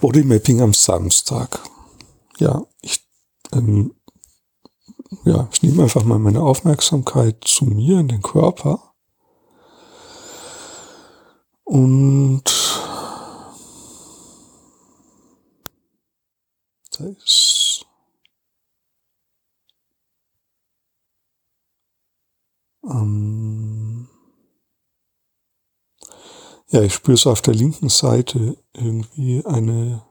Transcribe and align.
Bodymapping 0.00 0.60
am 0.60 0.72
Samstag. 0.72 1.60
Ja, 2.38 2.64
ich, 2.82 3.04
ähm, 3.52 3.94
ja, 5.24 5.48
ich 5.52 5.62
nehme 5.62 5.82
einfach 5.82 6.04
mal 6.04 6.18
meine 6.18 6.40
Aufmerksamkeit 6.40 7.42
zu 7.44 7.64
mir 7.64 7.98
in 7.98 8.08
den 8.08 8.22
Körper 8.22 8.94
und 11.64 12.44
da 16.92 17.04
ist 17.04 17.84
ähm, 22.84 23.57
ja, 26.70 26.82
ich 26.82 26.94
spüre 26.94 27.16
so 27.16 27.30
auf 27.30 27.42
der 27.42 27.54
linken 27.54 27.88
Seite 27.88 28.56
irgendwie 28.74 29.44
eine 29.46 30.02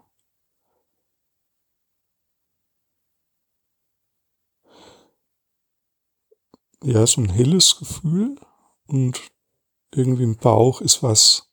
ja, 6.83 7.05
so 7.05 7.21
ein 7.21 7.29
helles 7.29 7.77
Gefühl 7.77 8.39
und 8.87 9.21
irgendwie 9.93 10.23
im 10.23 10.37
Bauch 10.37 10.81
ist 10.81 11.03
was 11.03 11.49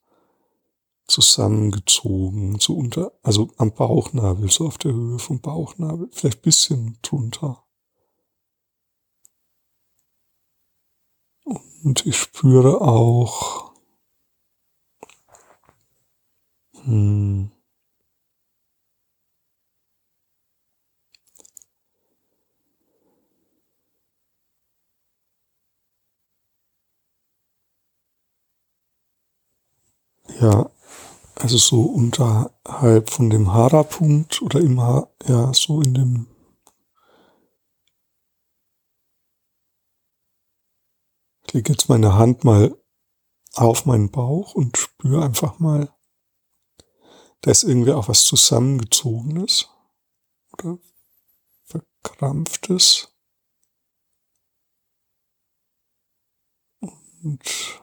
zusammengezogen, 1.06 2.58
so 2.58 2.74
unter, 2.74 3.12
also 3.22 3.50
am 3.58 3.72
Bauchnabel, 3.74 4.50
so 4.50 4.66
auf 4.66 4.78
der 4.78 4.92
Höhe 4.92 5.18
vom 5.18 5.40
Bauchnabel, 5.40 6.08
vielleicht 6.12 6.42
bisschen 6.42 6.98
drunter. 7.02 7.62
Und 11.82 12.06
ich 12.06 12.16
spüre 12.16 12.80
auch 12.80 13.63
Ja, 30.44 30.70
also 31.36 31.56
so 31.56 31.80
unterhalb 31.84 33.08
von 33.08 33.30
dem 33.30 33.54
Hara-Punkt 33.54 34.42
oder 34.42 34.60
im 34.60 34.78
Haar, 34.78 35.08
ja, 35.24 35.54
so 35.54 35.80
in 35.80 35.94
dem 35.94 36.26
Ich 41.46 41.54
lege 41.54 41.72
jetzt 41.72 41.88
meine 41.88 42.18
Hand 42.18 42.44
mal 42.44 42.76
auf 43.54 43.86
meinen 43.86 44.10
Bauch 44.10 44.54
und 44.54 44.76
spüre 44.76 45.24
einfach 45.24 45.60
mal, 45.60 45.88
da 47.40 47.50
ist 47.50 47.62
irgendwie 47.62 47.92
auch 47.92 48.08
was 48.08 48.24
zusammengezogenes 48.24 49.70
oder 50.52 50.76
verkrampftes. 51.64 53.16
Und 57.22 57.82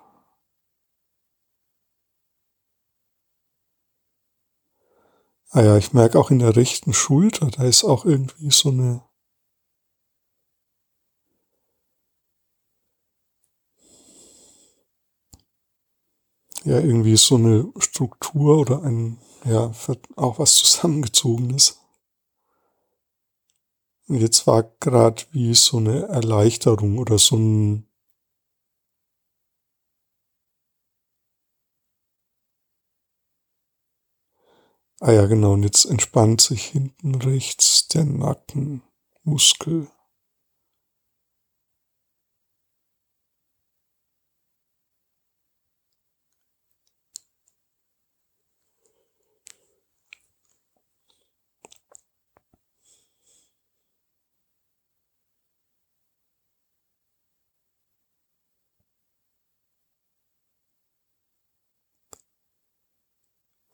ah 5.51 5.61
ja, 5.61 5.77
ich 5.77 5.93
merke 5.93 6.17
auch 6.19 6.31
in 6.31 6.39
der 6.39 6.55
rechten 6.55 6.93
Schulter, 6.93 7.47
da 7.51 7.63
ist 7.63 7.83
auch 7.83 8.05
irgendwie 8.05 8.51
so 8.51 8.69
eine 8.69 9.01
ja 16.63 16.79
irgendwie 16.79 17.17
so 17.17 17.35
eine 17.35 17.71
Struktur 17.79 18.59
oder 18.59 18.83
ein 18.83 19.17
ja, 19.45 19.71
auch 20.15 20.39
was 20.39 20.55
zusammengezogenes. 20.55 21.79
Und 24.07 24.17
jetzt 24.17 24.45
war 24.45 24.63
gerade 24.79 25.23
wie 25.31 25.53
so 25.55 25.77
eine 25.77 26.07
Erleichterung 26.07 26.99
oder 26.99 27.17
so 27.17 27.37
ein 27.37 27.90
Ah 35.03 35.11
ja, 35.13 35.25
genau, 35.25 35.53
und 35.53 35.63
jetzt 35.63 35.85
entspannt 35.85 36.41
sich 36.41 36.63
hinten 36.65 37.15
rechts 37.15 37.87
der 37.87 38.05
Nackenmuskel. 38.05 39.87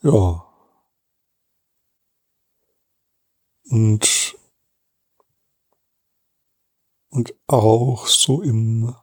Ja. 0.04 0.47
Und, 3.70 4.38
und 7.10 7.34
auch 7.48 8.08
so 8.08 8.42
im, 8.42 8.96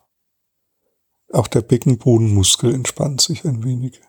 auch 1.32 1.48
der 1.48 1.62
Beckenbodenmuskel 1.62 2.72
entspannt 2.74 3.20
sich 3.20 3.44
ein 3.44 3.62
wenig. 3.62 4.00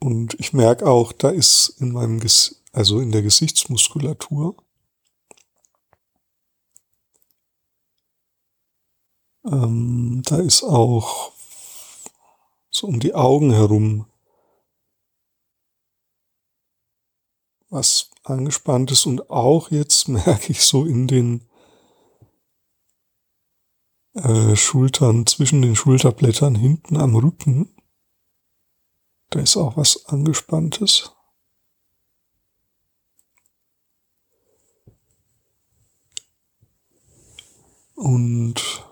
Und 0.00 0.34
ich 0.38 0.52
merke 0.52 0.86
auch, 0.86 1.12
da 1.12 1.30
ist 1.30 1.68
in 1.80 1.92
meinem, 1.92 2.20
Ges 2.20 2.62
also 2.72 3.00
in 3.00 3.10
der 3.10 3.22
Gesichtsmuskulatur, 3.22 4.56
ähm, 9.46 10.20
da 10.26 10.38
ist 10.40 10.62
auch 10.62 11.32
so 12.70 12.86
um 12.86 13.00
die 13.00 13.14
Augen 13.14 13.52
herum 13.52 14.06
was 17.70 18.10
angespannt 18.22 18.90
ist 18.90 19.06
und 19.06 19.30
auch 19.30 19.70
jetzt 19.70 20.08
merke 20.08 20.52
ich 20.52 20.62
so 20.62 20.84
in 20.84 21.06
den 21.06 21.48
äh, 24.14 24.54
Schultern, 24.54 25.26
zwischen 25.26 25.62
den 25.62 25.76
Schulterblättern 25.76 26.54
hinten 26.54 26.96
am 26.96 27.16
Rücken, 27.16 27.74
da 29.30 29.40
ist 29.40 29.56
auch 29.56 29.76
was 29.76 30.06
angespanntes. 30.06 31.10
Und 37.94 38.84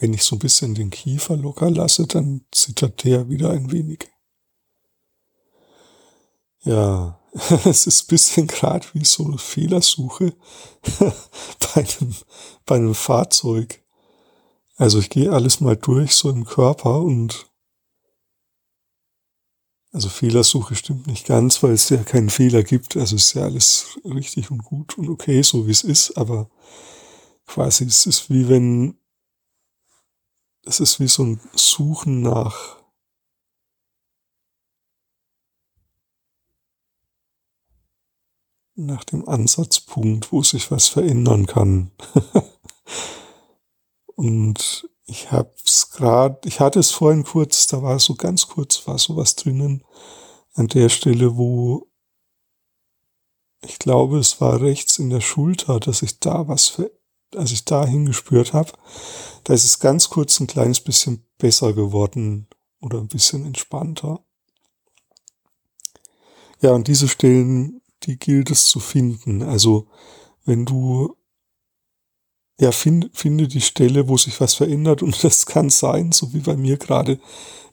Wenn 0.00 0.14
ich 0.14 0.24
so 0.24 0.36
ein 0.36 0.40
bisschen 0.40 0.74
den 0.74 0.88
Kiefer 0.88 1.36
locker 1.36 1.70
lasse, 1.70 2.06
dann 2.06 2.46
zittert 2.50 3.04
der 3.04 3.28
wieder 3.28 3.50
ein 3.50 3.70
wenig. 3.70 4.08
Ja, 6.62 7.20
es 7.66 7.86
ist 7.86 8.04
ein 8.04 8.06
bisschen 8.08 8.46
gerade 8.46 8.86
wie 8.94 9.04
so 9.04 9.26
eine 9.26 9.36
Fehlersuche 9.36 10.34
bei 10.98 11.84
einem, 11.84 12.14
bei 12.64 12.76
einem 12.76 12.94
Fahrzeug. 12.94 13.84
Also 14.76 14.98
ich 14.98 15.10
gehe 15.10 15.30
alles 15.30 15.60
mal 15.60 15.76
durch, 15.76 16.14
so 16.14 16.30
im 16.30 16.46
Körper 16.46 17.02
und 17.02 17.46
also 19.92 20.08
Fehlersuche 20.08 20.76
stimmt 20.76 21.08
nicht 21.08 21.26
ganz, 21.26 21.62
weil 21.62 21.72
es 21.72 21.90
ja 21.90 22.02
keinen 22.04 22.30
Fehler 22.30 22.62
gibt. 22.62 22.96
Also 22.96 23.16
ist 23.16 23.34
ja 23.34 23.42
alles 23.42 23.98
richtig 24.04 24.50
und 24.50 24.64
gut 24.64 24.96
und 24.96 25.10
okay, 25.10 25.42
so 25.42 25.66
wie 25.66 25.72
es 25.72 25.82
ist, 25.82 26.16
aber 26.16 26.48
quasi 27.46 27.84
es 27.84 28.06
ist 28.06 28.30
wie 28.30 28.48
wenn 28.48 28.99
es 30.64 30.80
ist 30.80 31.00
wie 31.00 31.08
so 31.08 31.24
ein 31.24 31.40
Suchen 31.54 32.22
nach 32.22 32.78
nach 38.76 39.04
dem 39.04 39.28
Ansatzpunkt, 39.28 40.32
wo 40.32 40.42
sich 40.42 40.70
was 40.70 40.88
verändern 40.88 41.44
kann. 41.46 41.90
und 44.14 44.88
ich 45.04 45.30
hab's 45.30 45.90
gerade, 45.90 46.40
ich 46.48 46.60
hatte 46.60 46.78
es 46.78 46.90
vorhin 46.90 47.24
kurz, 47.24 47.66
da 47.66 47.82
war 47.82 47.98
so 47.98 48.14
ganz 48.14 48.46
kurz, 48.46 48.86
war 48.86 48.98
sowas 48.98 49.36
drinnen 49.36 49.84
an 50.54 50.68
der 50.68 50.88
Stelle, 50.88 51.36
wo 51.36 51.90
ich 53.62 53.78
glaube, 53.78 54.18
es 54.18 54.40
war 54.40 54.62
rechts 54.62 54.98
in 54.98 55.10
der 55.10 55.20
Schulter, 55.20 55.80
dass 55.80 55.98
sich 55.98 56.18
da 56.18 56.48
was 56.48 56.68
verändert 56.68 56.99
als 57.36 57.52
ich 57.52 57.64
da 57.64 57.86
hingespürt 57.86 58.52
habe, 58.52 58.72
da 59.44 59.54
ist 59.54 59.64
es 59.64 59.78
ganz 59.78 60.10
kurz 60.10 60.40
ein 60.40 60.46
kleines 60.46 60.80
bisschen 60.80 61.24
besser 61.38 61.72
geworden 61.72 62.48
oder 62.80 62.98
ein 62.98 63.08
bisschen 63.08 63.46
entspannter. 63.46 64.24
Ja, 66.60 66.72
und 66.72 66.88
diese 66.88 67.08
Stellen, 67.08 67.80
die 68.02 68.18
gilt 68.18 68.50
es 68.50 68.66
zu 68.66 68.80
finden. 68.80 69.42
Also 69.42 69.88
wenn 70.44 70.66
du 70.66 71.16
ja, 72.60 72.72
find, 72.72 73.10
finde 73.14 73.48
die 73.48 73.62
Stelle, 73.62 74.08
wo 74.08 74.18
sich 74.18 74.38
was 74.40 74.54
verändert 74.54 75.02
und 75.02 75.24
das 75.24 75.46
kann 75.46 75.70
sein, 75.70 76.12
so 76.12 76.32
wie 76.34 76.40
bei 76.40 76.56
mir 76.56 76.76
gerade, 76.76 77.18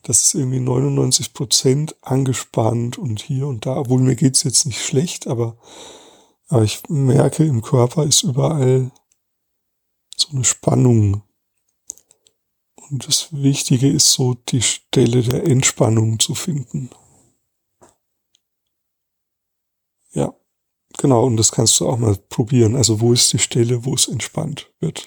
das 0.04 0.24
ist 0.24 0.36
irgendwie 0.36 0.62
99 0.62 1.34
Prozent 1.34 1.96
angespannt 2.02 2.98
und 2.98 3.22
hier 3.22 3.48
und 3.48 3.66
da, 3.66 3.76
obwohl 3.78 4.00
mir 4.00 4.16
geht's 4.16 4.44
jetzt 4.44 4.66
nicht 4.66 4.82
schlecht, 4.82 5.28
aber, 5.28 5.58
aber 6.48 6.64
ich 6.64 6.82
merke, 6.88 7.44
im 7.44 7.62
Körper 7.62 8.06
ist 8.06 8.24
überall 8.24 8.92
so 10.20 10.30
eine 10.32 10.44
Spannung. 10.44 11.24
Und 12.90 13.08
das 13.08 13.30
Wichtige 13.32 13.90
ist 13.90 14.14
so, 14.14 14.34
die 14.34 14.62
Stelle 14.62 15.22
der 15.22 15.46
Entspannung 15.46 16.20
zu 16.20 16.36
finden. 16.36 16.90
Ja. 20.14 20.34
Genau, 20.98 21.26
und 21.26 21.38
das 21.38 21.52
kannst 21.52 21.80
du 21.80 21.88
auch 21.88 21.98
mal 21.98 22.16
probieren. 22.16 22.76
Also 22.76 23.02
wo 23.02 23.14
ist 23.14 23.32
die 23.34 23.40
Stelle, 23.40 23.86
wo 23.86 23.94
es 23.94 24.08
entspannt 24.08 24.72
wird? 24.80 25.06